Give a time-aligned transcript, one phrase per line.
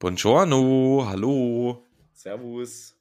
[0.00, 1.84] Buongiorno, hallo.
[2.12, 2.94] Servus.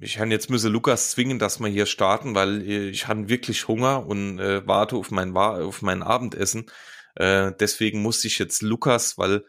[0.00, 4.04] Ich kann jetzt müsse Lukas zwingen, dass wir hier starten, weil ich habe wirklich Hunger
[4.08, 6.68] und äh, warte auf mein, auf mein Abendessen.
[7.14, 9.44] Äh, deswegen musste ich jetzt Lukas, weil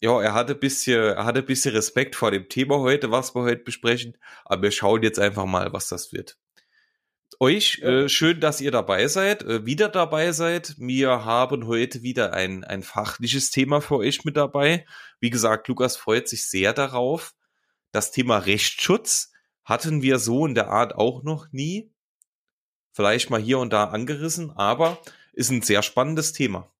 [0.00, 3.62] ja, er hatte bisschen, er hatte bisschen Respekt vor dem Thema heute, was wir heute
[3.62, 4.18] besprechen.
[4.44, 6.38] Aber wir schauen jetzt einfach mal, was das wird.
[7.42, 10.76] Euch äh, schön, dass ihr dabei seid, äh, wieder dabei seid.
[10.78, 14.86] Wir haben heute wieder ein, ein fachliches Thema für euch mit dabei.
[15.18, 17.34] Wie gesagt, Lukas freut sich sehr darauf.
[17.90, 19.32] Das Thema Rechtsschutz
[19.64, 21.92] hatten wir so in der Art auch noch nie.
[22.92, 25.02] Vielleicht mal hier und da angerissen, aber
[25.32, 26.72] ist ein sehr spannendes Thema.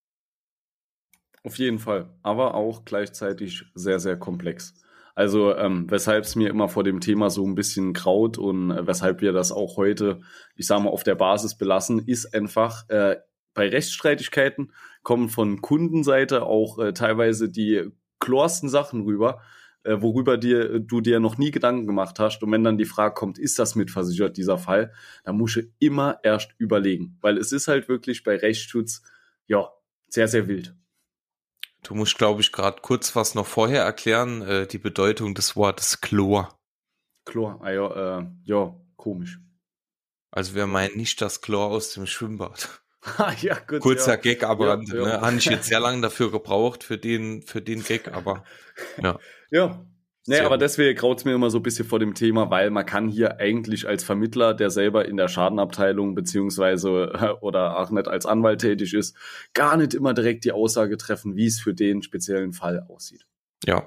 [1.43, 4.75] Auf jeden Fall, aber auch gleichzeitig sehr, sehr komplex.
[5.15, 8.87] Also ähm, weshalb es mir immer vor dem Thema so ein bisschen kraut und äh,
[8.87, 10.21] weshalb wir das auch heute,
[10.57, 13.17] ich sage mal, auf der Basis belassen, ist einfach äh,
[13.55, 14.73] bei Rechtsstreitigkeiten
[15.03, 19.43] kommen von Kundenseite auch äh, teilweise die chlorsten Sachen rüber,
[19.85, 22.43] äh, worüber dir, du dir noch nie Gedanken gemacht hast.
[22.43, 24.93] Und wenn dann die Frage kommt, ist das mitversichert, dieser Fall,
[25.25, 27.19] dann musst du immer erst überlegen.
[27.21, 29.03] Weil es ist halt wirklich bei Rechtsschutz,
[29.47, 29.69] ja,
[30.09, 30.75] sehr, sehr wild.
[31.83, 36.01] Du musst, glaube ich, gerade kurz was noch vorher erklären, äh, die Bedeutung des Wortes
[36.01, 36.57] Chlor.
[37.25, 39.41] Chlor, ah, ja, äh, ja, komisch.
[40.31, 42.69] Also wir meinen nicht das Chlor aus dem Schwimmbad.
[43.41, 44.17] Ja, gut, Kurzer ja.
[44.17, 44.95] Gag aber ja.
[44.95, 45.21] Ne?
[45.21, 48.45] Habe ich jetzt sehr lange dafür gebraucht, für den, für den Gag, aber
[49.03, 49.19] ja.
[49.51, 49.85] Ja,
[50.27, 53.09] Nee, aber deswegen graut's mir immer so ein bisschen vor dem Thema, weil man kann
[53.09, 58.61] hier eigentlich als Vermittler, der selber in der Schadenabteilung beziehungsweise oder auch nicht als Anwalt
[58.61, 59.17] tätig ist,
[59.53, 63.27] gar nicht immer direkt die Aussage treffen, wie es für den speziellen Fall aussieht.
[63.67, 63.85] Ja,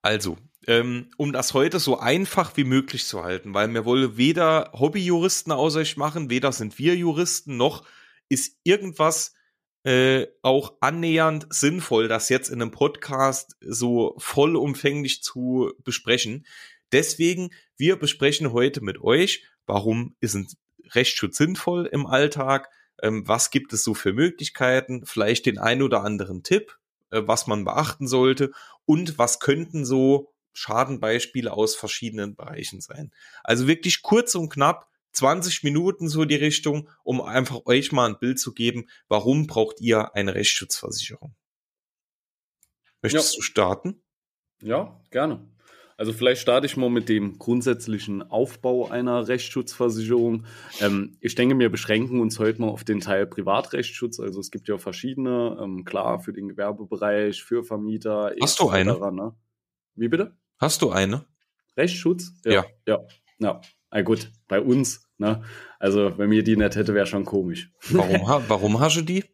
[0.00, 4.70] also ähm, um das heute so einfach wie möglich zu halten, weil wir wollen weder
[4.72, 7.84] Hobbyjuristen aus euch machen, weder sind wir Juristen, noch
[8.28, 9.34] ist irgendwas
[9.84, 16.46] äh, auch annähernd sinnvoll, das jetzt in einem Podcast so vollumfänglich zu besprechen.
[16.92, 20.48] Deswegen, wir besprechen heute mit euch, warum ist ein
[20.92, 22.68] Rechtsschutz sinnvoll im Alltag,
[23.02, 26.76] ähm, was gibt es so für Möglichkeiten, vielleicht den ein oder anderen Tipp,
[27.10, 28.50] äh, was man beachten sollte
[28.84, 33.12] und was könnten so Schadenbeispiele aus verschiedenen Bereichen sein.
[33.44, 38.18] Also wirklich kurz und knapp, 20 Minuten so die Richtung, um einfach euch mal ein
[38.18, 41.34] Bild zu geben, warum braucht ihr eine Rechtsschutzversicherung?
[43.02, 43.36] Möchtest ja.
[43.36, 44.02] du starten?
[44.62, 45.48] Ja, gerne.
[46.00, 50.46] Also vielleicht starte ich mal mit dem grundsätzlichen Aufbau einer Rechtsschutzversicherung.
[50.80, 54.18] Ähm, ich denke, wir beschränken uns heute mal auf den Teil Privatrechtsschutz.
[54.18, 58.32] Also es gibt ja verschiedene, ähm, klar, für den Gewerbebereich, für Vermieter.
[58.40, 58.98] Hast du eine?
[59.12, 59.34] Ne?
[59.94, 60.34] Wie bitte?
[60.58, 61.26] Hast du eine?
[61.76, 62.32] Rechtsschutz?
[62.46, 62.52] Ja.
[62.52, 62.64] Ja.
[62.86, 62.98] ja.
[63.38, 63.60] ja.
[63.90, 65.42] Na gut, bei uns, ne?
[65.78, 67.72] Also, wenn mir die nicht hätte, wäre schon komisch.
[67.90, 69.24] Warum, warum hast du die?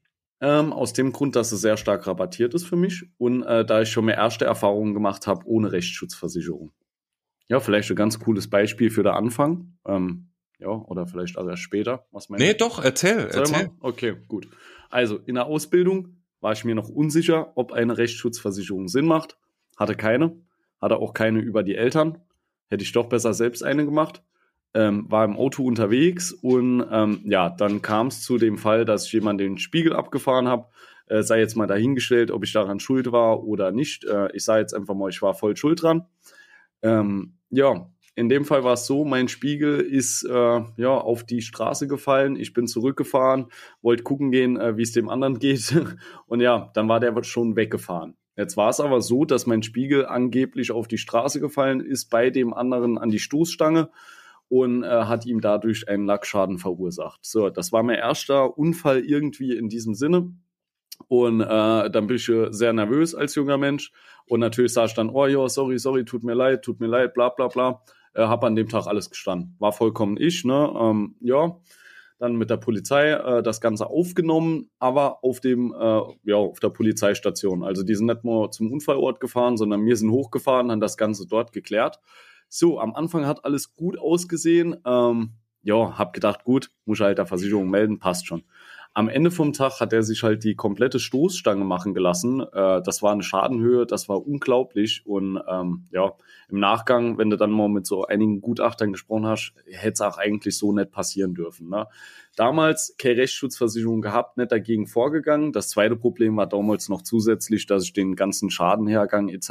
[0.41, 3.83] Ähm, aus dem Grund, dass es sehr stark rabattiert ist für mich und äh, da
[3.83, 6.72] ich schon mehr erste Erfahrungen gemacht habe ohne Rechtsschutzversicherung.
[7.49, 9.78] Ja, vielleicht ein ganz cooles Beispiel für den Anfang.
[9.87, 12.06] Ähm, ja, oder vielleicht auch erst später.
[12.11, 13.41] Was meinst Nee, doch, erzähl, erzähl.
[13.41, 13.71] erzähl.
[13.81, 14.49] Okay, gut.
[14.91, 19.38] Also, in der Ausbildung war ich mir noch unsicher, ob eine Rechtsschutzversicherung Sinn macht.
[19.77, 20.37] Hatte keine.
[20.81, 22.19] Hatte auch keine über die Eltern.
[22.69, 24.23] Hätte ich doch besser selbst eine gemacht
[24.76, 29.06] ähm, war im Auto unterwegs und ähm, ja, dann kam es zu dem Fall, dass
[29.06, 30.66] ich jemand den Spiegel abgefahren habe.
[31.06, 34.04] Äh, sei jetzt mal dahingestellt, ob ich daran schuld war oder nicht.
[34.04, 36.04] Äh, ich sage jetzt einfach mal, ich war voll schuld dran.
[36.82, 41.41] Ähm, ja, in dem Fall war es so, mein Spiegel ist äh, ja auf die
[41.41, 42.37] Straße gefallen.
[42.37, 43.47] Ich bin zurückgefahren,
[43.81, 45.75] wollte gucken gehen, äh, wie es dem anderen geht.
[46.26, 48.14] Und ja, dann war der schon weggefahren.
[48.37, 52.28] Jetzt war es aber so, dass mein Spiegel angeblich auf die Straße gefallen ist, bei
[52.28, 53.88] dem anderen an die Stoßstange
[54.48, 57.20] und äh, hat ihm dadurch einen Lackschaden verursacht.
[57.22, 60.32] So, das war mein erster Unfall irgendwie in diesem Sinne.
[61.08, 63.92] Und äh, dann bin ich sehr nervös als junger Mensch.
[64.26, 67.14] Und natürlich sage ich dann, oh ja, sorry, sorry, tut mir leid, tut mir leid,
[67.14, 67.82] bla bla bla.
[68.14, 69.56] Äh, hab an dem Tag alles gestanden.
[69.58, 70.72] War vollkommen ich, ne?
[70.78, 71.58] Ähm, ja.
[72.18, 76.70] Dann mit der Polizei äh, das Ganze aufgenommen, aber auf dem, äh, ja, auf der
[76.70, 77.62] Polizeistation.
[77.62, 81.26] Also die sind nicht nur zum Unfallort gefahren, sondern wir sind hochgefahren, haben das Ganze
[81.26, 82.00] dort geklärt.
[82.48, 84.76] So, am Anfang hat alles gut ausgesehen.
[84.84, 85.32] Ähm,
[85.62, 88.44] ja, hab gedacht, gut, muss halt der Versicherung melden, passt schon.
[88.96, 92.40] Am Ende vom Tag hat er sich halt die komplette Stoßstange machen gelassen.
[92.40, 95.02] Äh, das war eine Schadenhöhe, das war unglaublich.
[95.04, 96.14] Und ähm, ja,
[96.48, 100.16] im Nachgang, wenn du dann mal mit so einigen Gutachtern gesprochen hast, hätte es auch
[100.16, 101.69] eigentlich so nicht passieren dürfen.
[101.69, 101.87] Ne?
[102.37, 105.52] Damals keine Rechtsschutzversicherung gehabt, nicht dagegen vorgegangen.
[105.52, 109.50] Das zweite Problem war damals noch zusätzlich, dass ich den ganzen Schadenhergang etc.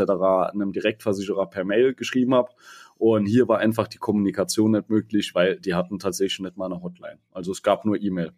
[0.53, 2.49] einem Direktversicherer per Mail geschrieben habe
[2.97, 6.81] Und hier war einfach die Kommunikation nicht möglich, weil die hatten tatsächlich nicht mal eine
[6.81, 7.19] Hotline.
[7.31, 8.31] Also es gab nur E-Mail.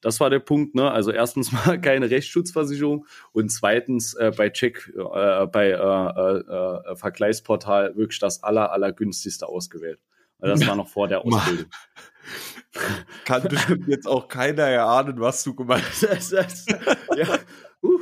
[0.00, 0.74] Das war der Punkt.
[0.74, 0.90] Ne?
[0.90, 6.96] Also erstens mal keine Rechtsschutzversicherung und zweitens äh, bei Check, äh, bei äh, äh, äh,
[6.96, 10.00] Vergleichsportal wirklich das aller, allergünstigste ausgewählt.
[10.38, 11.66] Weil das war noch vor der Ausbildung.
[13.24, 16.32] Kann bestimmt jetzt auch keiner erahnen, was du gemeint hast.
[16.32, 17.38] ja,
[17.82, 18.00] uh,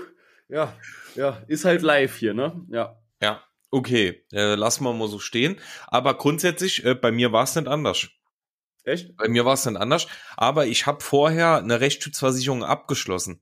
[0.49, 0.72] ja,
[1.14, 2.64] ja, ist halt live hier, ne?
[2.69, 2.96] Ja.
[3.20, 5.59] Ja, okay, äh, lassen wir mal so stehen.
[5.87, 8.09] Aber grundsätzlich, äh, bei mir war es nicht anders.
[8.85, 9.17] Echt?
[9.17, 10.06] Bei mir war es nicht anders.
[10.37, 13.41] Aber ich habe vorher eine Rechtsschutzversicherung abgeschlossen.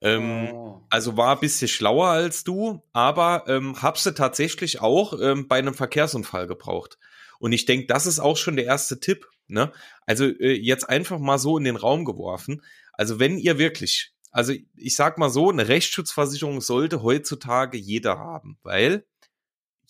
[0.00, 0.86] Ähm, oh.
[0.90, 5.58] Also war ein bisschen schlauer als du, aber ähm, habe sie tatsächlich auch ähm, bei
[5.58, 6.98] einem Verkehrsunfall gebraucht.
[7.38, 9.28] Und ich denke, das ist auch schon der erste Tipp.
[9.46, 9.72] Ne?
[10.06, 12.62] Also äh, jetzt einfach mal so in den Raum geworfen.
[12.92, 18.58] Also wenn ihr wirklich, also ich sag mal so, eine Rechtsschutzversicherung sollte heutzutage jeder haben,
[18.62, 19.04] weil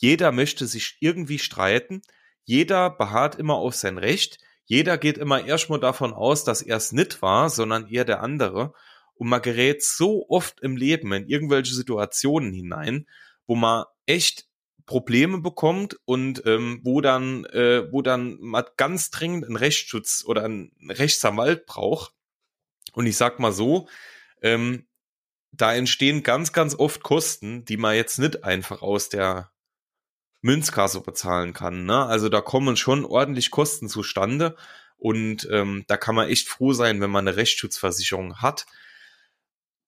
[0.02, 2.02] jeder möchte sich irgendwie streiten,
[2.42, 6.90] jeder beharrt immer auf sein Recht, jeder geht immer erstmal davon aus, dass er es
[6.90, 8.74] nicht war, sondern eher der andere.
[9.14, 13.06] Und man gerät so oft im Leben in irgendwelche Situationen hinein,
[13.46, 14.48] wo man echt
[14.86, 20.44] Probleme bekommt und ähm, wo dann, äh, wo dann man ganz dringend einen Rechtsschutz oder
[20.44, 22.12] einen Rechtsanwalt braucht.
[22.92, 23.88] Und ich sag mal so,
[24.42, 24.88] ähm,
[25.52, 29.52] da entstehen ganz, ganz oft Kosten, die man jetzt nicht einfach aus der
[30.42, 31.86] Münzkasse bezahlen kann.
[31.86, 32.04] Ne?
[32.04, 34.56] Also da kommen schon ordentlich Kosten zustande
[34.98, 38.66] und ähm, da kann man echt froh sein, wenn man eine Rechtsschutzversicherung hat.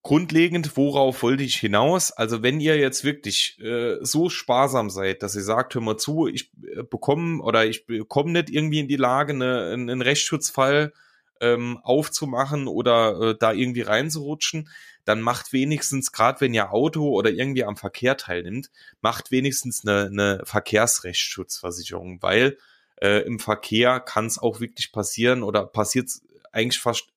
[0.02, 2.12] Grundlegend, worauf wollte ich hinaus?
[2.12, 6.26] Also wenn ihr jetzt wirklich äh, so sparsam seid, dass ihr sagt, hör mal zu,
[6.28, 10.92] ich äh, bekomme oder ich bekomme nicht irgendwie in die Lage, eine, einen Rechtsschutzfall
[11.44, 14.70] ähm, aufzumachen oder äh, da irgendwie reinzurutschen,
[15.05, 18.70] dann macht wenigstens, gerade wenn ihr Auto oder irgendwie am Verkehr teilnimmt,
[19.02, 22.56] macht wenigstens eine, eine Verkehrsrechtsschutzversicherung, weil
[22.96, 26.11] äh, im Verkehr kann es auch wirklich passieren oder passiert
[26.52, 27.08] eigentlich fast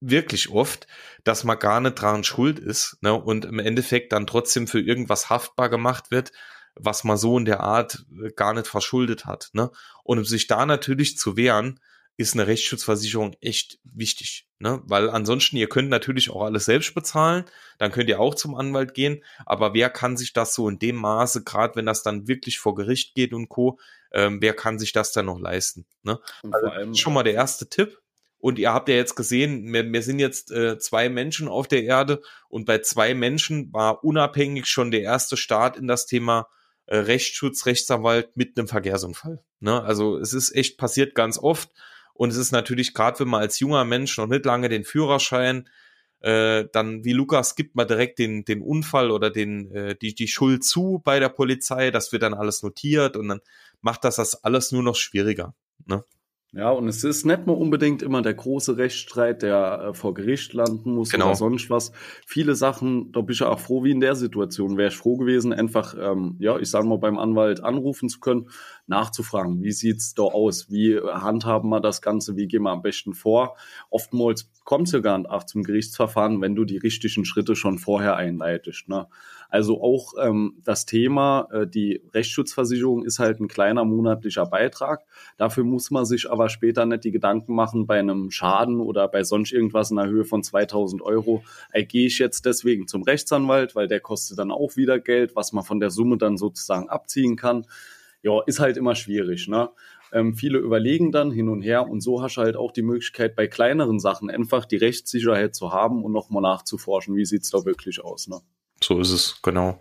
[0.00, 0.86] wirklich oft,
[1.24, 5.30] dass man gar nicht dran schuld ist ne, und im Endeffekt dann trotzdem für irgendwas
[5.30, 6.30] haftbar gemacht wird,
[6.76, 9.50] was man so in der Art äh, gar nicht verschuldet hat.
[9.52, 9.70] Ne?
[10.02, 11.80] Und um sich da natürlich zu wehren,
[12.16, 14.80] ist eine Rechtsschutzversicherung echt wichtig, ne?
[14.84, 17.44] Weil ansonsten, ihr könnt natürlich auch alles selbst bezahlen,
[17.78, 20.96] dann könnt ihr auch zum Anwalt gehen, aber wer kann sich das so in dem
[20.96, 23.78] Maße, gerade wenn das dann wirklich vor Gericht geht und Co.,
[24.12, 25.86] ähm, wer kann sich das dann noch leisten?
[26.02, 26.20] Ne?
[26.52, 28.00] Also, schon mal der erste Tipp.
[28.38, 31.82] Und ihr habt ja jetzt gesehen, wir, wir sind jetzt äh, zwei Menschen auf der
[31.82, 36.46] Erde und bei zwei Menschen war unabhängig schon der erste Start in das Thema
[36.86, 39.42] äh, Rechtsschutz, Rechtsanwalt mit einem Verkehrsunfall.
[39.60, 39.82] Ne?
[39.82, 41.70] Also es ist echt passiert ganz oft
[42.14, 45.68] und es ist natürlich gerade, wenn man als junger Mensch noch nicht lange den Führerschein
[46.20, 50.28] äh, dann wie Lukas gibt man direkt den den Unfall oder den äh, die die
[50.28, 53.40] Schuld zu bei der Polizei, das wird dann alles notiert und dann
[53.82, 55.54] macht das das alles nur noch schwieriger.
[55.86, 56.02] Ne?
[56.56, 60.52] Ja, und es ist nicht nur unbedingt immer der große Rechtsstreit, der äh, vor Gericht
[60.52, 61.26] landen muss genau.
[61.26, 61.90] oder sonst was.
[62.26, 64.76] Viele Sachen, da bin ich ja auch froh, wie in der Situation.
[64.76, 68.50] Wäre ich froh gewesen, einfach, ähm, ja, ich sage mal, beim Anwalt anrufen zu können,
[68.86, 70.70] nachzufragen, wie sieht's da aus?
[70.70, 72.36] Wie handhaben wir das Ganze?
[72.36, 73.56] Wie gehen wir am besten vor?
[73.90, 77.78] Oftmals kommt es ja gar nicht auch zum Gerichtsverfahren, wenn du die richtigen Schritte schon
[77.78, 78.88] vorher einleitest.
[78.88, 79.08] Ne?
[79.54, 85.04] Also auch ähm, das Thema, äh, die Rechtsschutzversicherung ist halt ein kleiner monatlicher Beitrag.
[85.36, 89.22] Dafür muss man sich aber später nicht die Gedanken machen bei einem Schaden oder bei
[89.22, 91.44] sonst irgendwas in der Höhe von 2000 Euro.
[91.70, 95.52] Äh, gehe ich jetzt deswegen zum Rechtsanwalt, weil der kostet dann auch wieder Geld, was
[95.52, 97.64] man von der Summe dann sozusagen abziehen kann.
[98.22, 99.46] Ja, ist halt immer schwierig.
[99.46, 99.70] Ne?
[100.12, 103.36] Ähm, viele überlegen dann hin und her und so hast du halt auch die Möglichkeit,
[103.36, 108.02] bei kleineren Sachen einfach die Rechtssicherheit zu haben und nochmal nachzuforschen, wie sieht's da wirklich
[108.02, 108.26] aus.
[108.26, 108.40] Ne?
[108.84, 109.80] So ist es, genau.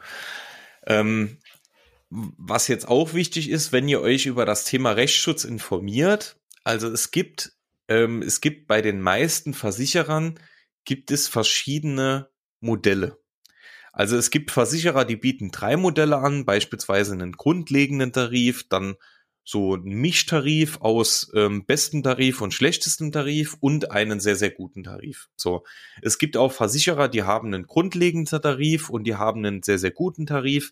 [0.86, 1.38] Ähm,
[2.10, 7.12] was jetzt auch wichtig ist, wenn ihr euch über das Thema Rechtsschutz informiert, also es
[7.12, 7.54] gibt,
[7.88, 10.40] ähm, es gibt bei den meisten Versicherern
[10.86, 12.30] gibt es verschiedene
[12.60, 13.18] Modelle.
[13.92, 18.96] Also es gibt Versicherer, die bieten drei Modelle an, beispielsweise einen grundlegenden Tarif, dann
[19.44, 24.84] so ein Mischtarif aus ähm, besten Tarif und schlechtestem Tarif und einen sehr, sehr guten
[24.84, 25.30] Tarif.
[25.36, 25.66] So.
[26.02, 29.92] Es gibt auch Versicherer, die haben einen grundlegenden Tarif und die haben einen sehr, sehr
[29.92, 30.72] guten Tarif.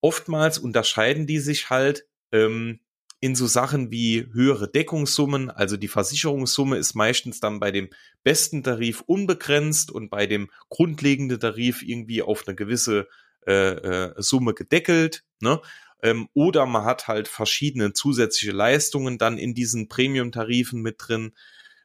[0.00, 2.80] Oftmals unterscheiden die sich halt ähm,
[3.20, 5.50] in so Sachen wie höhere Deckungssummen.
[5.50, 7.90] Also die Versicherungssumme ist meistens dann bei dem
[8.22, 13.08] besten Tarif unbegrenzt und bei dem grundlegenden Tarif irgendwie auf eine gewisse
[13.46, 15.24] äh, äh, Summe gedeckelt.
[15.40, 15.60] Ne?
[16.02, 21.32] Ähm, oder man hat halt verschiedene zusätzliche Leistungen dann in diesen Premium-Tarifen mit drin.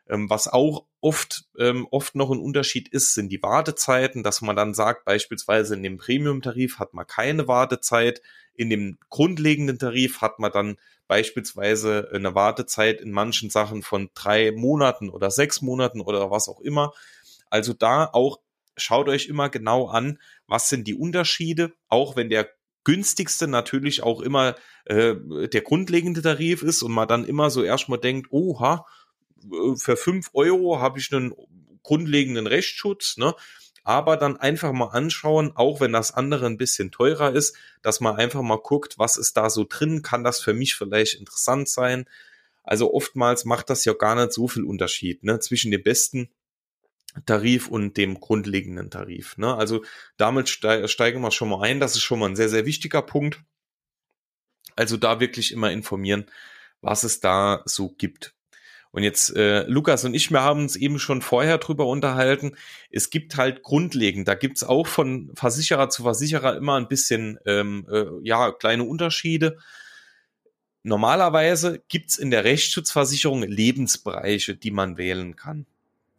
[0.08, 4.56] Ähm, was auch oft, ähm, oft noch ein Unterschied ist, sind die Wartezeiten, dass man
[4.56, 8.22] dann sagt, beispielsweise in dem Premium-Tarif hat man keine Wartezeit,
[8.54, 14.52] in dem grundlegenden Tarif hat man dann beispielsweise eine Wartezeit in manchen Sachen von drei
[14.52, 16.94] Monaten oder sechs Monaten oder was auch immer.
[17.50, 18.40] Also da auch
[18.78, 22.50] schaut euch immer genau an, was sind die Unterschiede, auch wenn der
[22.86, 25.16] günstigste natürlich auch immer äh,
[25.52, 28.86] der grundlegende Tarif ist und man dann immer so erstmal denkt, oha,
[29.44, 31.34] äh, für fünf Euro habe ich einen
[31.84, 33.36] grundlegenden Rechtsschutz, ne?
[33.84, 38.16] Aber dann einfach mal anschauen, auch wenn das andere ein bisschen teurer ist, dass man
[38.16, 42.10] einfach mal guckt, was ist da so drin, kann das für mich vielleicht interessant sein.
[42.64, 46.32] Also oftmals macht das ja gar nicht so viel Unterschied ne, zwischen dem besten
[47.26, 49.38] Tarif und dem grundlegenden Tarif.
[49.38, 49.56] Ne?
[49.56, 49.84] Also
[50.18, 51.80] damit steigen wir schon mal ein.
[51.80, 53.42] Das ist schon mal ein sehr, sehr wichtiger Punkt.
[54.76, 56.26] Also da wirklich immer informieren,
[56.82, 58.34] was es da so gibt.
[58.92, 62.56] Und jetzt, äh, Lukas und ich, wir haben uns eben schon vorher drüber unterhalten.
[62.90, 67.86] Es gibt halt grundlegend, da gibt's auch von Versicherer zu Versicherer immer ein bisschen, ähm,
[67.92, 69.58] äh, ja, kleine Unterschiede.
[70.84, 75.66] Normalerweise gibt's in der Rechtsschutzversicherung Lebensbereiche, die man wählen kann.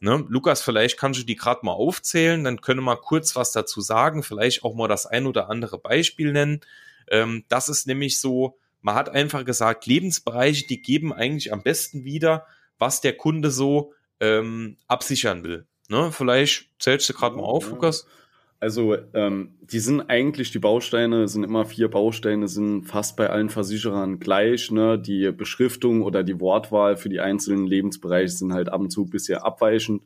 [0.01, 0.25] Ne?
[0.29, 3.81] Lukas, vielleicht kannst du die gerade mal aufzählen, dann können wir mal kurz was dazu
[3.81, 6.61] sagen, vielleicht auch mal das ein oder andere Beispiel nennen.
[7.09, 12.05] Ähm, das ist nämlich so, man hat einfach gesagt, Lebensbereiche, die geben eigentlich am besten
[12.05, 12.47] wieder,
[12.79, 15.67] was der Kunde so ähm, absichern will.
[15.89, 16.13] Ne?
[16.13, 18.07] Vielleicht zählst du gerade mal auf, Lukas.
[18.59, 23.51] Also ähm, die sind eigentlich, die Bausteine sind immer vier Bausteine, sind fast bei allen
[23.51, 24.71] Versicherern gleich.
[24.71, 24.99] Ne?
[24.99, 29.11] Die Beschriftung oder die Wortwahl für die einzelnen Lebensbereiche sind halt ab und zu ein
[29.11, 30.03] bisschen abweichend.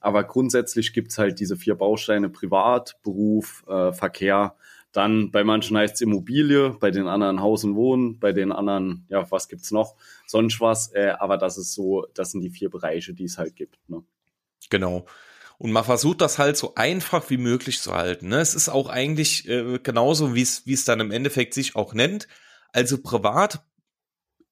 [0.00, 4.54] Aber grundsätzlich gibt's halt diese vier Bausteine Privat, Beruf, äh, Verkehr.
[4.92, 9.04] Dann bei manchen heißt es Immobilie, bei den anderen Haus und Wohnen, bei den anderen,
[9.08, 9.94] ja, was gibt's noch?
[10.26, 10.92] Sonst was.
[10.94, 13.78] Äh, aber das ist so, das sind die vier Bereiche, die es halt gibt.
[13.88, 14.02] Ne?
[14.70, 15.04] Genau.
[15.60, 18.28] Und man versucht das halt so einfach wie möglich zu halten.
[18.28, 18.40] Ne?
[18.40, 22.28] Es ist auch eigentlich äh, genauso, wie es dann im Endeffekt sich auch nennt.
[22.72, 23.62] Also privat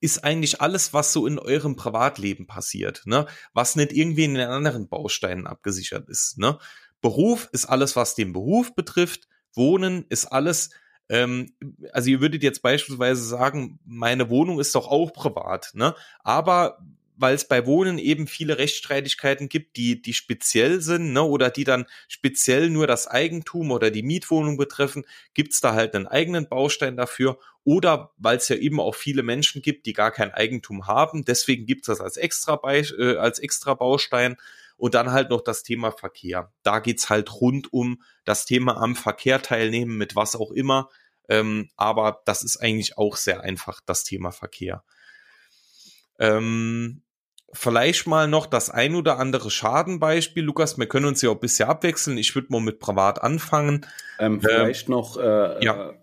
[0.00, 3.26] ist eigentlich alles, was so in eurem Privatleben passiert, ne?
[3.54, 6.36] was nicht irgendwie in den anderen Bausteinen abgesichert ist.
[6.36, 6.58] Ne?
[7.00, 9.28] Beruf ist alles, was den Beruf betrifft.
[9.54, 10.68] Wohnen ist alles,
[11.08, 11.54] ähm,
[11.90, 15.94] also ihr würdet jetzt beispielsweise sagen, meine Wohnung ist doch auch privat, ne?
[16.22, 16.84] Aber
[17.18, 21.64] weil es bei Wohnen eben viele Rechtsstreitigkeiten gibt, die, die speziell sind, ne, oder die
[21.64, 26.96] dann speziell nur das Eigentum oder die Mietwohnung betreffen, gibt's da halt einen eigenen Baustein
[26.96, 27.38] dafür.
[27.64, 31.66] Oder weil es ja eben auch viele Menschen gibt, die gar kein Eigentum haben, deswegen
[31.66, 34.36] gibt's das als extra, äh, als extra Baustein.
[34.76, 36.52] Und dann halt noch das Thema Verkehr.
[36.62, 40.88] Da geht's halt rund um das Thema am Verkehr teilnehmen, mit was auch immer.
[41.28, 44.84] Ähm, aber das ist eigentlich auch sehr einfach, das Thema Verkehr.
[46.20, 47.02] Ähm,
[47.52, 50.78] Vielleicht mal noch das ein oder andere Schadenbeispiel, Lukas.
[50.78, 52.18] Wir können uns ja auch ein bisschen abwechseln.
[52.18, 53.86] Ich würde mal mit Privat anfangen.
[54.18, 55.90] Ähm, vielleicht ähm, noch äh, ja.
[55.90, 55.94] Äh,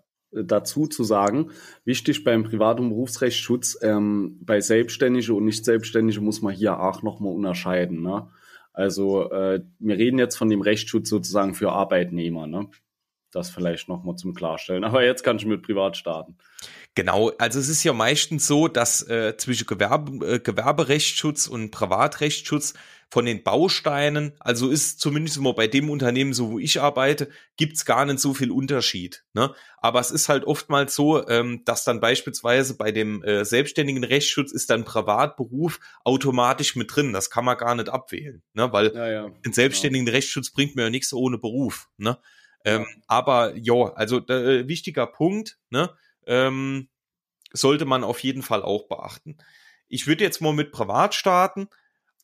[0.44, 1.50] dazu zu sagen,
[1.84, 7.32] wichtig beim Privat- und Berufsrechtsschutz, ähm, bei Selbstständige und Nicht-Selbstständige muss man hier auch nochmal
[7.32, 8.02] unterscheiden.
[8.02, 8.28] Ne?
[8.72, 12.48] Also äh, wir reden jetzt von dem Rechtsschutz sozusagen für Arbeitnehmer.
[12.48, 12.68] Ne?
[13.36, 14.82] Das vielleicht nochmal zum Klarstellen.
[14.82, 16.38] Aber jetzt kann ich mit Privat starten.
[16.94, 22.72] Genau, also es ist ja meistens so, dass äh, zwischen Gewerbe, äh, Gewerberechtsschutz und Privatrechtsschutz
[23.10, 27.28] von den Bausteinen, also ist zumindest immer bei dem Unternehmen, so wo ich arbeite,
[27.58, 29.24] gibt's gar nicht so viel Unterschied.
[29.34, 29.54] Ne?
[29.76, 34.50] Aber es ist halt oftmals so, ähm, dass dann beispielsweise bei dem äh, selbstständigen Rechtsschutz
[34.50, 37.12] ist dann Privatberuf automatisch mit drin.
[37.12, 38.72] Das kann man gar nicht abwählen, ne?
[38.72, 40.16] weil ja, ja, den selbstständigen genau.
[40.16, 41.88] Rechtsschutz bringt mir ja nichts ohne Beruf.
[41.98, 42.16] Ne?
[42.66, 45.96] Ähm, aber ja, also äh, wichtiger Punkt, ne?
[46.26, 46.88] ähm,
[47.52, 49.38] sollte man auf jeden Fall auch beachten.
[49.86, 51.68] Ich würde jetzt mal mit Privat starten.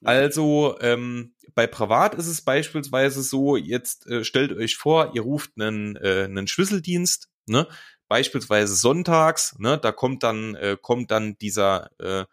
[0.02, 5.52] Also ähm, bei Privat ist es beispielsweise so, jetzt äh, stellt euch vor, ihr ruft
[5.61, 7.68] einen, äh, einen Schlüsseldienst, ne?
[8.08, 9.78] beispielsweise sonntags, ne?
[9.78, 12.25] da kommt dann, äh, kommt dann dieser äh,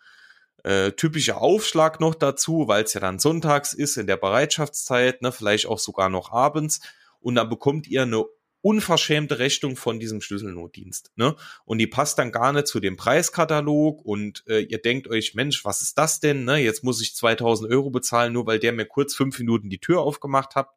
[0.63, 5.31] äh, typische Aufschlag noch dazu, weil es ja dann sonntags ist in der Bereitschaftszeit, ne?
[5.31, 6.81] vielleicht auch sogar noch abends
[7.19, 8.23] und dann bekommt ihr eine
[8.61, 11.11] unverschämte Rechnung von diesem Schlüsselnotdienst.
[11.15, 11.35] Ne?
[11.63, 15.63] Und die passt dann gar nicht zu dem Preiskatalog und äh, ihr denkt euch, Mensch,
[15.63, 16.43] was ist das denn?
[16.43, 16.57] Ne?
[16.57, 20.01] Jetzt muss ich 2000 Euro bezahlen, nur weil der mir kurz fünf Minuten die Tür
[20.01, 20.69] aufgemacht hat.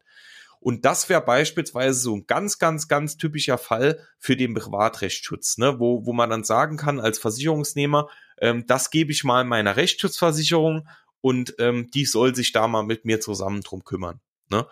[0.61, 5.77] Und das wäre beispielsweise so ein ganz, ganz, ganz typischer Fall für den Privatrechtsschutz, ne?
[5.77, 8.07] wo, wo man dann sagen kann als Versicherungsnehmer,
[8.39, 10.87] ähm, das gebe ich mal meiner Rechtsschutzversicherung
[11.19, 14.21] und ähm, die soll sich da mal mit mir zusammen drum kümmern.
[14.49, 14.65] Ne?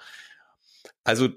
[1.04, 1.30] Also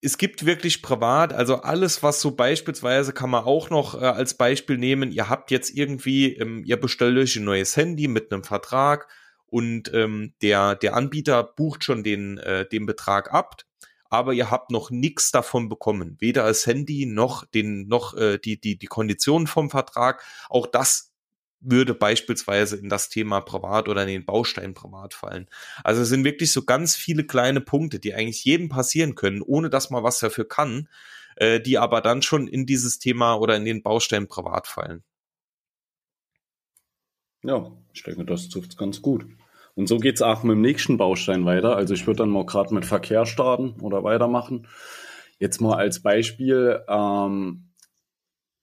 [0.00, 4.34] es gibt wirklich privat, also alles, was so beispielsweise kann man auch noch äh, als
[4.34, 5.10] Beispiel nehmen.
[5.10, 9.08] Ihr habt jetzt irgendwie, ähm, ihr bestellt euch ein neues Handy mit einem Vertrag
[9.46, 13.62] und ähm, der, der Anbieter bucht schon den, äh, den Betrag ab,
[14.08, 16.16] aber ihr habt noch nichts davon bekommen.
[16.20, 20.22] Weder das Handy noch den, noch äh, die, die, die Konditionen vom Vertrag.
[20.48, 21.07] Auch das
[21.60, 25.48] würde beispielsweise in das Thema Privat oder in den Baustein Privat fallen.
[25.84, 29.70] Also es sind wirklich so ganz viele kleine Punkte, die eigentlich jedem passieren können, ohne
[29.70, 30.88] dass man was dafür kann,
[31.36, 35.02] äh, die aber dann schon in dieses Thema oder in den Baustein Privat fallen.
[37.42, 39.26] Ja, ich denke, das trifft ganz gut.
[39.74, 41.76] Und so geht es auch mit dem nächsten Baustein weiter.
[41.76, 44.66] Also ich würde dann mal gerade mit Verkehr starten oder weitermachen.
[45.38, 47.67] Jetzt mal als Beispiel, ähm,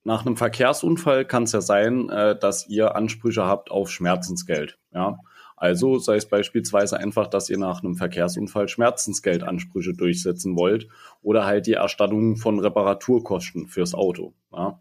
[0.06, 4.78] nach einem Verkehrsunfall kann es ja sein, äh, dass ihr Ansprüche habt auf Schmerzensgeld.
[4.94, 5.18] Ja?
[5.58, 10.88] Also sei es beispielsweise einfach, dass ihr nach einem Verkehrsunfall Schmerzensgeldansprüche durchsetzen wollt
[11.24, 14.34] oder halt die Erstattung von Reparaturkosten fürs Auto.
[14.54, 14.80] Ja?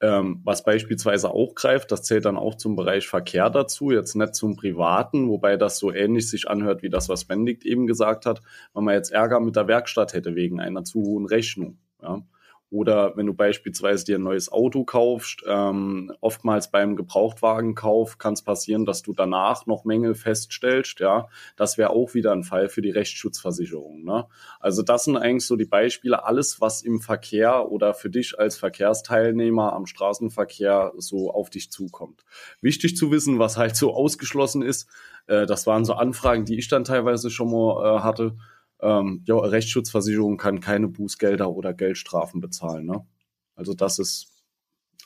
[0.00, 4.34] Ähm, was beispielsweise auch greift, das zählt dann auch zum Bereich Verkehr dazu, jetzt nicht
[4.34, 8.42] zum Privaten, wobei das so ähnlich sich anhört wie das, was Benedikt eben gesagt hat,
[8.74, 11.78] wenn man jetzt Ärger mit der Werkstatt hätte wegen einer zu hohen Rechnung.
[12.02, 12.22] Ja.
[12.70, 18.42] Oder wenn du beispielsweise dir ein neues Auto kaufst, ähm, oftmals beim Gebrauchtwagenkauf kann es
[18.42, 21.00] passieren, dass du danach noch Mängel feststellst.
[21.00, 24.04] Ja, das wäre auch wieder ein Fall für die Rechtsschutzversicherung.
[24.04, 24.26] Ne?
[24.60, 26.24] Also das sind eigentlich so die Beispiele.
[26.24, 32.24] Alles, was im Verkehr oder für dich als Verkehrsteilnehmer am Straßenverkehr so auf dich zukommt.
[32.60, 34.88] Wichtig zu wissen, was halt so ausgeschlossen ist.
[35.26, 38.34] Äh, das waren so Anfragen, die ich dann teilweise schon mal äh, hatte
[38.80, 42.86] ähm, ja, Rechtsschutzversicherung kann keine Bußgelder oder Geldstrafen bezahlen.
[42.86, 43.06] Ne?
[43.54, 44.42] Also das ist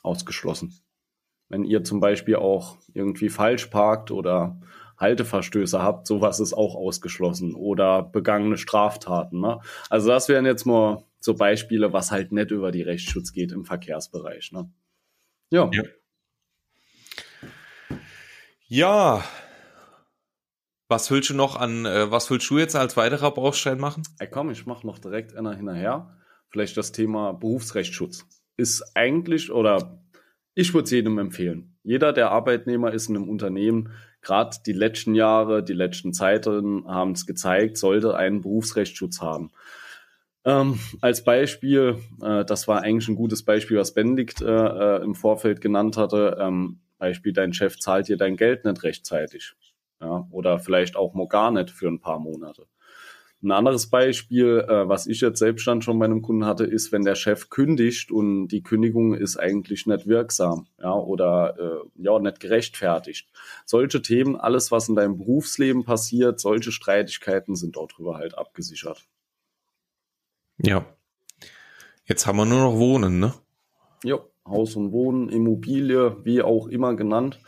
[0.03, 0.79] ausgeschlossen.
[1.49, 4.59] Wenn ihr zum Beispiel auch irgendwie falsch parkt oder
[4.97, 9.39] Halteverstöße habt, sowas ist auch ausgeschlossen oder begangene Straftaten.
[9.39, 9.59] Ne?
[9.89, 13.65] Also das wären jetzt mal so Beispiele, was halt nicht über die Rechtsschutz geht im
[13.65, 14.51] Verkehrsbereich.
[14.51, 14.69] Ne?
[15.49, 15.69] Ja.
[15.71, 15.83] ja.
[18.67, 19.23] Ja,
[20.87, 24.03] was willst du noch an, äh, was willst du jetzt als weiterer Baustein machen?
[24.19, 26.17] Ey, komm, ich mache noch direkt einer hinterher.
[26.49, 28.25] Vielleicht das Thema Berufsrechtsschutz.
[28.57, 30.03] Ist eigentlich, oder
[30.53, 31.75] ich würde es jedem empfehlen.
[31.83, 37.11] Jeder, der Arbeitnehmer ist in einem Unternehmen, gerade die letzten Jahre, die letzten Zeiten haben
[37.11, 39.51] es gezeigt, sollte einen Berufsrechtsschutz haben.
[40.45, 45.15] Ähm, als Beispiel, äh, das war eigentlich ein gutes Beispiel, was Benedikt äh, äh im
[45.15, 46.37] Vorfeld genannt hatte.
[46.39, 49.55] Ähm, Beispiel, dein Chef zahlt dir dein Geld nicht rechtzeitig
[50.03, 51.13] ja, oder vielleicht auch
[51.51, 52.67] nicht für ein paar Monate.
[53.41, 56.93] Ein anderes Beispiel, äh, was ich jetzt selbst dann schon bei einem Kunden hatte, ist,
[56.93, 62.19] wenn der Chef kündigt und die Kündigung ist eigentlich nicht wirksam, ja, oder äh, ja,
[62.19, 63.27] nicht gerechtfertigt.
[63.65, 69.05] Solche Themen, alles, was in deinem Berufsleben passiert, solche Streitigkeiten sind dort drüber halt abgesichert.
[70.57, 70.85] Ja.
[72.05, 73.33] Jetzt haben wir nur noch Wohnen, ne?
[74.05, 77.39] Ja, Haus und Wohnen, Immobilie, wie auch immer genannt.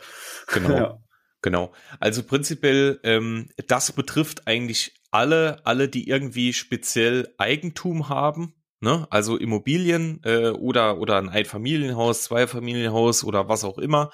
[0.48, 0.70] Genau.
[0.76, 0.98] ja.
[1.46, 1.70] Genau.
[2.00, 8.56] Also prinzipiell, ähm, das betrifft eigentlich alle, alle, die irgendwie speziell Eigentum haben.
[8.80, 9.06] Ne?
[9.10, 14.10] Also Immobilien äh, oder, oder ein Einfamilienhaus, Zweifamilienhaus oder was auch immer.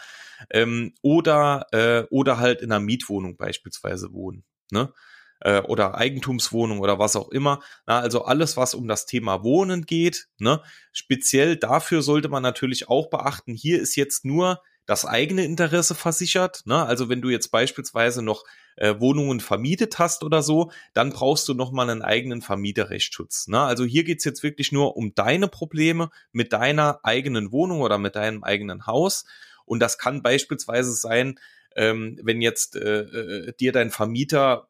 [0.51, 4.45] Ähm, oder, äh, oder halt in einer Mietwohnung beispielsweise wohnen.
[4.71, 4.93] Ne?
[5.41, 7.63] Äh, oder Eigentumswohnung oder was auch immer.
[7.87, 10.29] Na, also alles, was um das Thema Wohnen geht.
[10.39, 10.61] Ne?
[10.93, 16.63] Speziell dafür sollte man natürlich auch beachten, hier ist jetzt nur das eigene Interesse versichert.
[16.65, 16.85] Ne?
[16.85, 18.45] Also wenn du jetzt beispielsweise noch
[18.77, 23.49] äh, Wohnungen vermietet hast oder so, dann brauchst du nochmal einen eigenen Vermieterrechtsschutz.
[23.49, 23.61] Ne?
[23.61, 28.17] Also hier geht's jetzt wirklich nur um deine Probleme mit deiner eigenen Wohnung oder mit
[28.17, 29.25] deinem eigenen Haus.
[29.65, 31.39] Und das kann beispielsweise sein,
[31.77, 34.69] ähm, wenn jetzt äh, äh, dir dein Vermieter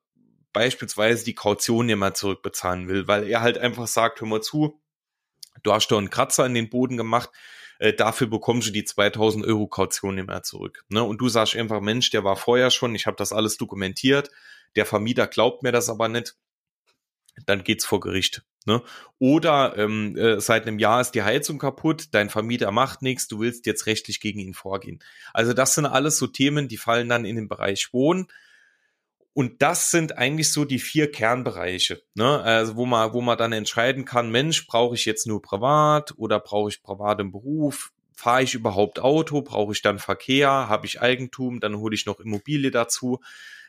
[0.52, 4.80] beispielsweise die Kaution nicht mehr zurückbezahlen will, weil er halt einfach sagt, hör mal zu,
[5.62, 7.30] du hast doch einen Kratzer in den Boden gemacht,
[7.82, 10.84] äh, dafür bekommst du die 2000 Euro Kaution mehr zurück.
[10.88, 11.02] Ne?
[11.02, 14.30] Und du sagst einfach, Mensch, der war vorher schon, ich habe das alles dokumentiert,
[14.76, 16.36] der Vermieter glaubt mir das aber nicht,
[17.44, 18.44] dann geht's vor Gericht.
[18.66, 18.82] Ne?
[19.18, 23.40] Oder ähm, äh, seit einem Jahr ist die Heizung kaputt, dein Vermieter macht nichts, du
[23.40, 25.00] willst jetzt rechtlich gegen ihn vorgehen.
[25.34, 28.28] Also das sind alles so Themen, die fallen dann in den Bereich Wohnen.
[29.34, 32.42] Und das sind eigentlich so die vier Kernbereiche, ne?
[32.42, 36.38] also wo man, wo man dann entscheiden kann, Mensch, brauche ich jetzt nur privat oder
[36.38, 37.92] brauche ich privat im Beruf?
[38.14, 39.40] Fahre ich überhaupt Auto?
[39.40, 40.50] Brauche ich dann Verkehr?
[40.50, 41.60] Habe ich Eigentum?
[41.60, 43.20] Dann hole ich noch Immobilie dazu.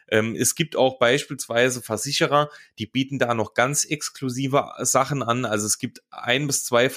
[0.09, 5.45] Ähm, es gibt auch beispielsweise Versicherer, die bieten da noch ganz exklusive Sachen an.
[5.45, 6.91] Also es gibt ein bis zwei äh,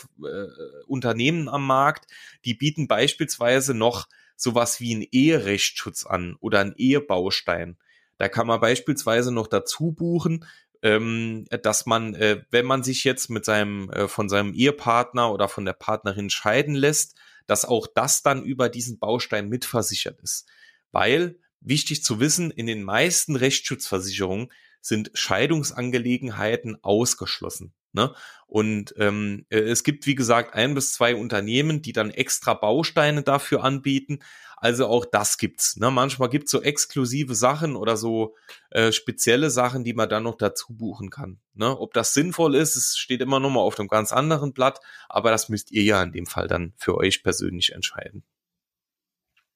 [0.87, 2.07] Unternehmen am Markt,
[2.45, 7.79] die bieten beispielsweise noch sowas wie einen Eherechtsschutz an oder einen Ehebaustein.
[8.19, 10.45] Da kann man beispielsweise noch dazu buchen,
[10.83, 15.49] ähm, dass man, äh, wenn man sich jetzt mit seinem, äh, von seinem Ehepartner oder
[15.49, 20.49] von der Partnerin scheiden lässt, dass auch das dann über diesen Baustein mitversichert ist.
[20.93, 27.73] Weil wichtig zu wissen, in den meisten Rechtsschutzversicherungen sind Scheidungsangelegenheiten ausgeschlossen.
[27.93, 28.15] Ne?
[28.47, 33.23] Und ähm, äh, es gibt, wie gesagt, ein bis zwei Unternehmen, die dann extra Bausteine
[33.23, 34.21] dafür anbieten.
[34.57, 35.77] Also auch das gibt's.
[35.77, 35.91] Ne?
[35.91, 38.35] Manchmal gibt's so exklusive Sachen oder so
[38.71, 41.41] äh, spezielle Sachen, die man dann noch dazu buchen kann.
[41.55, 41.79] Ne?
[41.79, 45.31] Ob das sinnvoll ist, es steht immer noch mal auf einem ganz anderen Blatt, aber
[45.31, 48.23] das müsst ihr ja in dem Fall dann für euch persönlich entscheiden.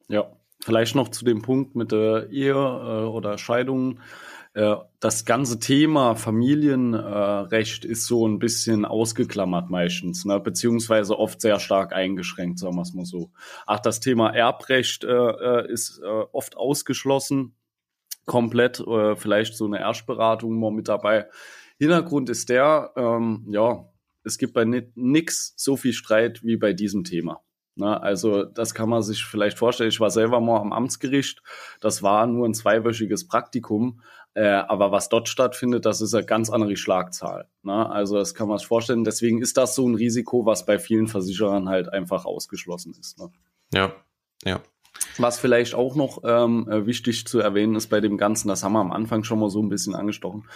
[0.09, 4.01] Ja, vielleicht noch zu dem Punkt mit der Ehe äh, oder Scheidung.
[4.55, 10.41] Äh, das ganze Thema Familienrecht ist so ein bisschen ausgeklammert meistens, ne?
[10.41, 13.31] beziehungsweise oft sehr stark eingeschränkt, sagen wir es mal so.
[13.67, 17.55] Ach, das Thema Erbrecht äh, äh ist äh, oft ausgeschlossen,
[18.27, 21.29] komplett, äh, vielleicht so eine Erstberatung mal mit dabei.
[21.79, 23.89] Hintergrund ist der, ähm, ja,
[24.25, 27.41] es gibt bei nix so viel Streit wie bei diesem Thema.
[27.77, 28.03] Na, ne?
[28.03, 29.89] also das kann man sich vielleicht vorstellen.
[29.89, 31.43] Ich war selber mal am Amtsgericht.
[31.81, 34.03] Das war nur ein zweiwöchiges Praktikum.
[34.35, 37.49] Äh, aber was dort stattfindet, das ist eine ganz andere Schlagzahl.
[37.63, 37.91] Ne?
[37.91, 39.05] Also das kann man sich vorstellen.
[39.05, 43.19] Deswegen ist das so ein Risiko, was bei vielen Versicherern halt einfach ausgeschlossen ist.
[43.19, 43.31] Ne?
[43.75, 43.93] Ja,
[44.45, 44.61] ja.
[45.19, 48.73] Was vielleicht auch noch ähm, äh, wichtig zu erwähnen ist bei dem Ganzen, das haben
[48.73, 50.49] wir am Anfang schon mal so ein bisschen angestochen.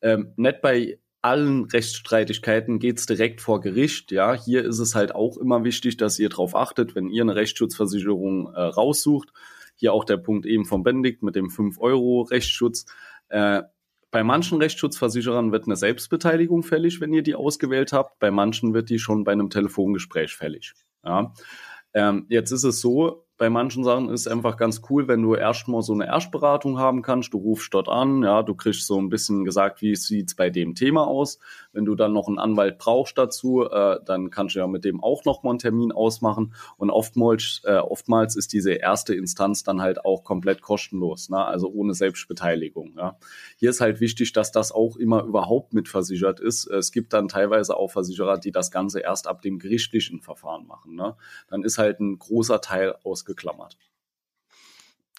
[0.00, 4.12] Ähm, nicht bei allen Rechtsstreitigkeiten geht's direkt vor Gericht.
[4.12, 7.34] Ja, hier ist es halt auch immer wichtig, dass ihr darauf achtet, wenn ihr eine
[7.34, 9.32] Rechtsschutzversicherung äh, raussucht.
[9.74, 12.86] Hier auch der Punkt eben vom Benedikt mit dem 5-Euro-Rechtsschutz.
[13.28, 13.62] Äh,
[14.10, 18.18] bei manchen Rechtsschutzversicherern wird eine Selbstbeteiligung fällig, wenn ihr die ausgewählt habt.
[18.18, 20.72] Bei manchen wird die schon bei einem Telefongespräch fällig.
[21.04, 21.34] Ja.
[21.94, 25.36] Ähm, jetzt ist es so, bei manchen Sachen ist es einfach ganz cool, wenn du
[25.36, 27.32] erstmal so eine Erstberatung haben kannst.
[27.32, 30.74] Du rufst dort an, ja, du kriegst so ein bisschen gesagt, wie sieht's bei dem
[30.74, 31.38] Thema aus.
[31.72, 35.00] Wenn du dann noch einen Anwalt brauchst dazu, äh, dann kannst du ja mit dem
[35.00, 36.52] auch nochmal einen Termin ausmachen.
[36.78, 41.44] Und oftmals, äh, oftmals ist diese erste Instanz dann halt auch komplett kostenlos, ne?
[41.44, 42.94] also ohne Selbstbeteiligung.
[42.96, 43.18] Ja.
[43.56, 46.66] Hier ist halt wichtig, dass das auch immer überhaupt mitversichert ist.
[46.66, 50.96] Es gibt dann teilweise auch Versicherer, die das Ganze erst ab dem gerichtlichen Verfahren machen.
[50.96, 51.14] Ne?
[51.48, 53.76] Dann ist halt ein großer Teil aus ausgeklammert.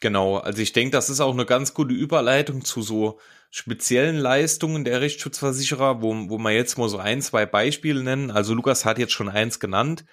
[0.02, 3.20] Genau, also ich denke, das ist auch eine ganz gute Überleitung zu so
[3.52, 8.32] speziellen Leistungen der Rechtsschutzversicherer, wo, wo man jetzt mal so ein, zwei Beispiele nennen.
[8.32, 10.06] Also Lukas hat jetzt schon eins genannt.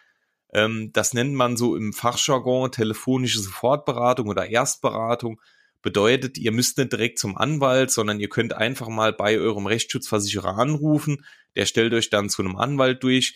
[0.52, 5.40] Ähm, das nennt man so im Fachjargon telefonische Sofortberatung oder Erstberatung.
[5.82, 10.58] Bedeutet, ihr müsst nicht direkt zum Anwalt, sondern ihr könnt einfach mal bei eurem Rechtsschutzversicherer
[10.58, 11.24] anrufen.
[11.54, 13.34] Der stellt euch dann zu einem Anwalt durch.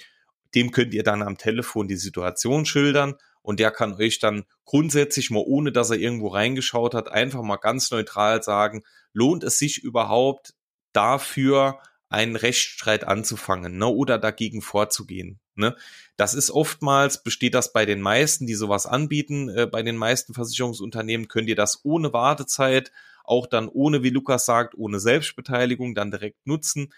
[0.54, 5.30] Dem könnt ihr dann am Telefon die Situation schildern und der kann euch dann grundsätzlich
[5.30, 8.82] mal, ohne dass er irgendwo reingeschaut hat, einfach mal ganz neutral sagen,
[9.12, 10.54] lohnt es sich überhaupt
[10.92, 15.38] dafür, einen Rechtsstreit anzufangen ne, oder dagegen vorzugehen.
[15.54, 15.76] Ne?
[16.16, 20.34] Das ist oftmals, besteht das bei den meisten, die sowas anbieten, äh, bei den meisten
[20.34, 22.90] Versicherungsunternehmen könnt ihr das ohne Wartezeit,
[23.24, 26.92] auch dann ohne, wie Lukas sagt, ohne Selbstbeteiligung dann direkt nutzen.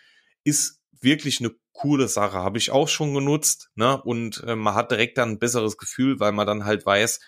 [0.44, 4.00] Ist wirklich eine coole Sache, habe ich auch schon genutzt, ne?
[4.02, 7.20] Und äh, man hat direkt dann ein besseres Gefühl, weil man dann halt weiß,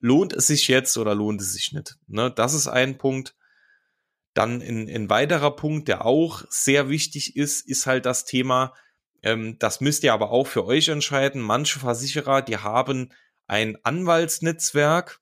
[0.00, 1.96] lohnt es sich jetzt oder lohnt es sich nicht.
[2.06, 2.30] Ne?
[2.30, 3.36] Das ist ein Punkt.
[4.34, 8.74] Dann ein, ein weiterer Punkt, der auch sehr wichtig ist, ist halt das Thema,
[9.22, 11.42] ähm, das müsst ihr aber auch für euch entscheiden.
[11.42, 13.12] Manche Versicherer, die haben
[13.46, 15.20] ein Anwaltsnetzwerk,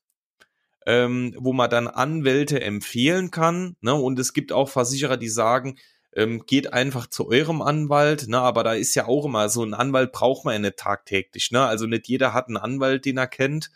[0.87, 3.77] ähm, wo man dann Anwälte empfehlen kann.
[3.81, 3.95] Ne?
[3.95, 5.79] Und es gibt auch Versicherer, die sagen,
[6.19, 9.73] ähm, geht einfach zu eurem Anwalt, ne, aber da ist ja auch immer so ein
[9.73, 11.65] Anwalt braucht man ja nicht tagtäglich, ne?
[11.65, 13.71] Also nicht jeder hat einen Anwalt, den er kennt.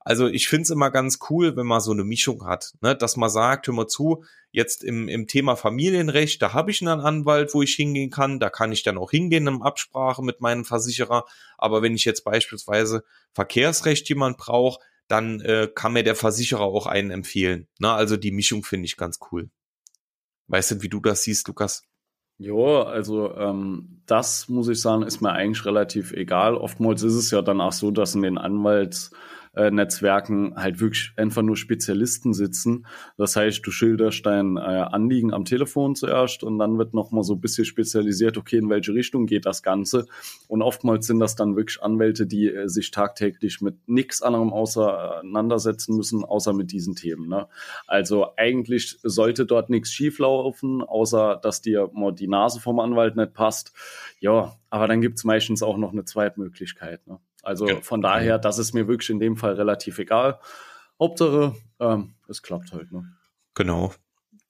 [0.00, 2.94] Also ich finde es immer ganz cool, wenn man so eine Mischung hat, ne?
[2.94, 7.00] dass man sagt, hör mal zu, jetzt im, im Thema Familienrecht, da habe ich einen
[7.00, 10.66] Anwalt, wo ich hingehen kann, da kann ich dann auch hingehen in Absprache mit meinem
[10.66, 11.24] Versicherer.
[11.56, 16.86] Aber wenn ich jetzt beispielsweise Verkehrsrecht jemand brauche, dann äh, kann mir der Versicherer auch
[16.86, 17.66] einen empfehlen.
[17.78, 17.90] Ne?
[17.90, 19.48] Also die Mischung finde ich ganz cool.
[20.48, 21.82] Weißt du, wie du das siehst, Lukas?
[22.38, 26.56] Ja, also ähm, das muss ich sagen, ist mir eigentlich relativ egal.
[26.56, 29.12] Oftmals ist es ja dann auch so, dass in den Anwalts
[29.56, 32.86] äh, Netzwerken halt wirklich einfach nur Spezialisten sitzen.
[33.16, 37.34] Das heißt, du schilderst dein äh, Anliegen am Telefon zuerst und dann wird nochmal so
[37.34, 40.06] ein bisschen spezialisiert, okay, in welche Richtung geht das Ganze.
[40.48, 45.96] Und oftmals sind das dann wirklich Anwälte, die äh, sich tagtäglich mit nichts anderem auseinandersetzen
[45.96, 47.28] müssen, außer mit diesen Themen.
[47.28, 47.46] Ne?
[47.86, 53.34] Also eigentlich sollte dort nichts schieflaufen, außer dass dir mal die Nase vom Anwalt nicht
[53.34, 53.72] passt.
[54.20, 57.06] Ja, aber dann gibt's meistens auch noch eine Zweitmöglichkeit.
[57.06, 57.18] Ne?
[57.44, 57.80] Also ja.
[57.80, 60.38] von daher, das ist mir wirklich in dem Fall relativ egal.
[61.00, 62.92] Hauptsache, ähm, es klappt halt.
[62.92, 63.04] Ne?
[63.54, 63.92] Genau.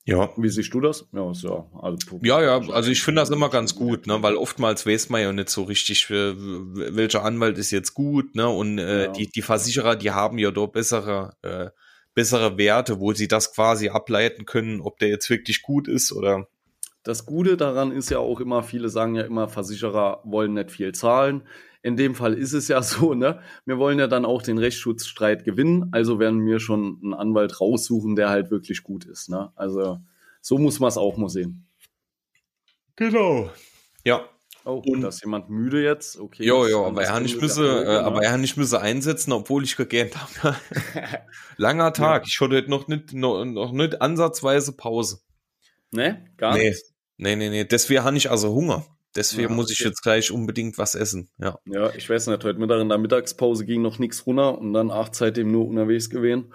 [0.07, 0.31] Ja.
[0.37, 1.09] Wie siehst du das?
[1.13, 4.87] Ja, ja, also, ja, ja, also ich finde das immer ganz gut, ne, weil oftmals
[4.87, 9.13] weiß man ja nicht so richtig, welcher Anwalt ist jetzt gut, ne, und äh, ja.
[9.13, 11.71] die, die Versicherer, die haben ja dort bessere, äh,
[12.13, 16.49] bessere Werte, wo sie das quasi ableiten können, ob der jetzt wirklich gut ist oder.
[17.03, 20.93] Das Gute daran ist ja auch immer, viele sagen ja immer, Versicherer wollen nicht viel
[20.93, 21.47] zahlen.
[21.85, 23.41] In dem Fall ist es ja so, ne?
[23.67, 28.17] Wir wollen ja dann auch den Rechtsschutzstreit gewinnen, also werden wir schon einen Anwalt raussuchen,
[28.17, 29.53] der halt wirklich gut ist, ne?
[29.55, 29.99] Also
[30.41, 31.67] so muss man es auch mal sehen.
[32.97, 33.51] Genau.
[34.05, 34.29] Ja,
[34.67, 36.19] Oh, und da ist jemand müde jetzt.
[36.19, 36.43] Okay.
[36.43, 40.17] Jo, jo, aber er nicht müsse, äh, aber er nicht müsse einsetzen, obwohl ich gegähnt
[40.17, 40.57] habe.
[41.59, 42.23] Langer Tag.
[42.23, 42.29] Ja.
[42.29, 45.19] Ich hatte noch nicht, noch, noch nicht ansatzweise Pause.
[45.91, 46.71] Ne, gar nee.
[46.71, 46.83] nicht.
[47.19, 47.65] Nee, nee, nee.
[47.65, 48.87] Deswegen habe ich also Hunger.
[49.17, 51.31] Deswegen ja, muss ich jetzt gleich unbedingt was essen.
[51.39, 51.59] Ja.
[51.67, 54.91] Ja, ich weiß nicht, heute Mittag in der Mittagspause ging noch nichts runter und dann
[54.91, 56.53] acht seitdem nur unterwegs gewesen.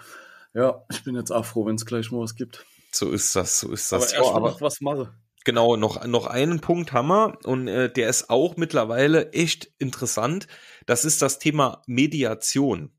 [0.54, 2.66] Ja, ich bin jetzt auch froh, wenn es gleich mal was gibt.
[2.92, 4.14] So ist das, so ist das.
[4.14, 5.14] Aber erst ja, aber was mache.
[5.46, 10.48] Genau, noch, noch einen Punkt haben wir und äh, der ist auch mittlerweile echt interessant.
[10.86, 12.92] Das ist das Thema Mediation.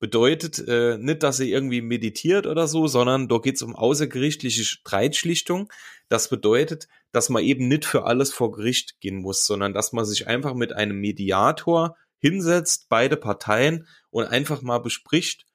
[0.00, 4.64] Bedeutet äh, nicht, dass ihr irgendwie meditiert oder so, sondern da geht es um außergerichtliche
[4.64, 5.72] Streitschlichtung.
[6.08, 10.04] Das bedeutet, dass man eben nicht für alles vor Gericht gehen muss, sondern dass man
[10.04, 15.46] sich einfach mit einem Mediator hinsetzt, beide Parteien und einfach mal bespricht,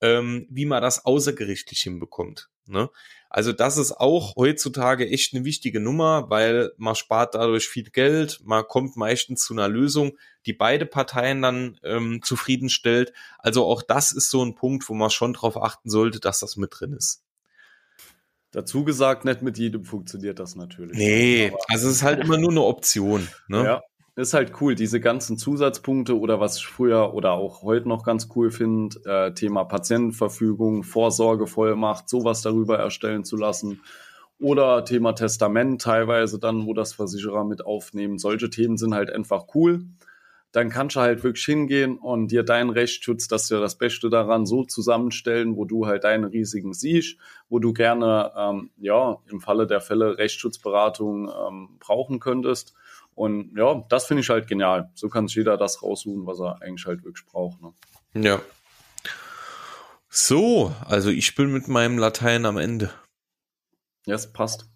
[0.00, 2.48] ähm, wie man das außergerichtlich hinbekommt.
[2.68, 2.90] Ne?
[3.28, 8.40] Also das ist auch heutzutage echt eine wichtige Nummer, weil man spart dadurch viel Geld,
[8.44, 13.12] man kommt meistens zu einer Lösung, die beide Parteien dann ähm, zufriedenstellt.
[13.38, 16.56] Also auch das ist so ein Punkt, wo man schon darauf achten sollte, dass das
[16.56, 17.22] mit drin ist.
[18.52, 20.96] Dazu gesagt, nicht mit jedem funktioniert das natürlich.
[20.96, 23.28] Nee, also es ist halt immer nur eine Option.
[23.48, 23.64] Ne?
[23.64, 23.82] Ja,
[24.16, 28.28] ist halt cool, diese ganzen Zusatzpunkte oder was ich früher oder auch heute noch ganz
[28.34, 33.82] cool finde, äh, Thema Patientenverfügung, Vorsorgevollmacht, sowas darüber erstellen zu lassen.
[34.38, 38.18] Oder Thema Testament teilweise dann, wo das Versicherer mit aufnehmen.
[38.18, 39.84] Solche Themen sind halt einfach cool.
[40.52, 44.08] Dann kannst du halt wirklich hingehen und dir deinen Rechtsschutz, das ist ja das Beste
[44.08, 47.18] daran, so zusammenstellen, wo du halt deine Risiken siehst,
[47.50, 52.74] wo du gerne, ähm, ja, im Falle der Fälle Rechtsschutzberatung ähm, brauchen könntest
[53.16, 54.90] und ja, das finde ich halt genial.
[54.94, 57.58] So kann sich jeder das raussuchen, was er eigentlich halt wirklich braucht.
[57.62, 57.72] Ne?
[58.22, 58.42] Ja.
[60.10, 62.90] So, also ich bin mit meinem Latein am Ende.
[64.04, 64.68] Ja, es passt.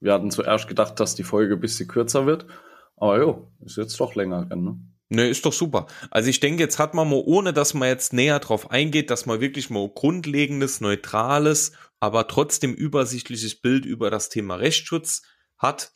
[0.00, 2.46] Wir hatten zuerst gedacht, dass die Folge ein bisschen kürzer wird.
[2.96, 4.44] Aber jo, ist jetzt doch länger.
[4.46, 4.80] Ne?
[5.08, 5.86] Ne, ist doch super.
[6.10, 9.26] Also ich denke, jetzt hat man mal, ohne dass man jetzt näher drauf eingeht, dass
[9.26, 11.70] man wirklich mal grundlegendes, neutrales,
[12.00, 15.22] aber trotzdem übersichtliches Bild über das Thema Rechtsschutz
[15.56, 15.92] hat.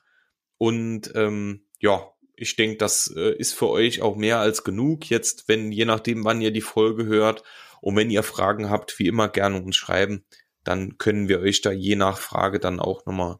[0.56, 5.10] Und ähm, ja, ich denke, das äh, ist für euch auch mehr als genug.
[5.10, 7.42] Jetzt, wenn, je nachdem, wann ihr die Folge hört
[7.80, 10.24] und wenn ihr Fragen habt, wie immer gerne uns schreiben,
[10.64, 13.38] dann können wir euch da je nach Frage dann auch nochmal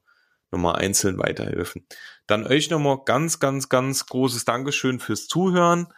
[0.50, 1.86] nochmal einzeln weiterhelfen.
[2.26, 5.92] Dann euch nochmal ganz, ganz, ganz großes Dankeschön fürs Zuhören.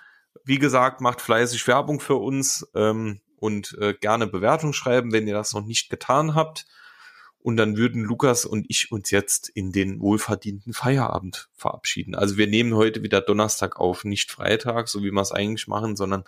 [0.44, 5.34] Wie gesagt, macht fleißig Werbung für uns ähm, und äh, gerne Bewertung schreiben, wenn ihr
[5.34, 6.66] das noch nicht getan habt.
[7.42, 12.14] Und dann würden Lukas und ich uns jetzt in den wohlverdienten Feierabend verabschieden.
[12.14, 15.96] Also wir nehmen heute wieder Donnerstag auf, nicht Freitag, so wie wir es eigentlich machen,
[15.96, 16.24] sondern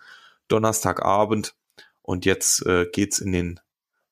[0.48, 1.54] Donnerstagabend.
[2.02, 3.60] Und jetzt äh, geht's in den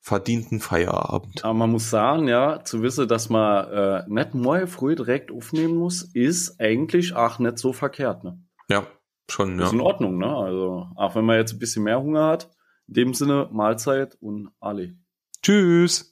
[0.00, 1.44] verdienten Feierabend.
[1.44, 5.76] Aber man muss sagen, ja, zu wissen, dass man äh, nicht morgen früh direkt aufnehmen
[5.76, 8.40] muss, ist eigentlich auch nicht so verkehrt, ne?
[8.68, 8.86] Ja,
[9.28, 9.66] schon, ja.
[9.66, 10.26] Ist in Ordnung, ne?
[10.26, 12.50] Also, auch wenn man jetzt ein bisschen mehr Hunger hat,
[12.88, 14.96] in dem Sinne, Mahlzeit und Ali.
[15.40, 16.11] Tschüss.